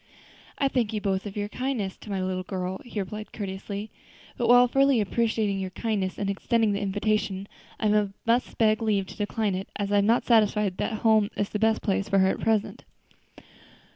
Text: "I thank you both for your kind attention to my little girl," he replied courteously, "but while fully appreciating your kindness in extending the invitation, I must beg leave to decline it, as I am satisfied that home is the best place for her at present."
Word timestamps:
"I 0.57 0.67
thank 0.67 0.93
you 0.93 0.99
both 0.99 1.21
for 1.31 1.37
your 1.37 1.47
kind 1.47 1.79
attention 1.79 1.99
to 2.01 2.09
my 2.09 2.23
little 2.23 2.41
girl," 2.41 2.81
he 2.83 2.99
replied 2.99 3.31
courteously, 3.31 3.91
"but 4.35 4.47
while 4.49 4.67
fully 4.67 4.99
appreciating 4.99 5.59
your 5.59 5.69
kindness 5.69 6.17
in 6.17 6.27
extending 6.27 6.71
the 6.73 6.81
invitation, 6.81 7.47
I 7.79 8.07
must 8.25 8.57
beg 8.57 8.81
leave 8.81 9.05
to 9.05 9.15
decline 9.15 9.53
it, 9.53 9.67
as 9.75 9.91
I 9.91 9.99
am 9.99 10.21
satisfied 10.23 10.77
that 10.77 11.03
home 11.03 11.29
is 11.37 11.49
the 11.49 11.59
best 11.59 11.83
place 11.83 12.09
for 12.09 12.17
her 12.17 12.29
at 12.29 12.39
present." 12.39 12.83